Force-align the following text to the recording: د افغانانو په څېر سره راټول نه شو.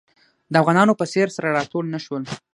د 0.51 0.53
افغانانو 0.61 0.97
په 0.99 1.05
څېر 1.11 1.27
سره 1.35 1.53
راټول 1.57 1.85
نه 1.93 1.99
شو. 2.05 2.15